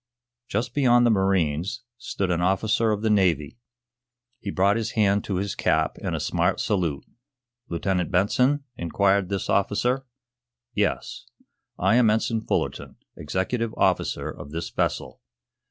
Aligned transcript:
Just 0.47 0.73
beyond 0.73 1.05
the 1.05 1.11
marines, 1.11 1.83
stood 1.99 2.31
an 2.31 2.41
officer 2.41 2.89
of 2.89 3.03
the 3.03 3.09
Navy. 3.11 3.59
He 4.39 4.49
brought 4.49 4.75
his 4.75 4.93
hand 4.93 5.23
to 5.25 5.35
his 5.35 5.53
cap 5.53 5.99
in 5.99 6.15
a 6.15 6.19
smart 6.19 6.59
salute. 6.59 7.05
"Lieutenant 7.69 8.09
Benson?" 8.09 8.63
inquired 8.75 9.29
this 9.29 9.47
officer. 9.47 10.07
"Yes." 10.73 11.27
"I 11.77 11.97
am 11.97 12.09
Ensign 12.09 12.41
Fullerton, 12.41 12.95
executive 13.15 13.75
officer 13.77 14.27
of 14.31 14.49
this 14.49 14.71
vessel." 14.71 15.21